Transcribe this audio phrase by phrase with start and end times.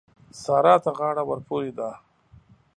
[0.41, 1.89] سارا ته غاړه ورپورې ده.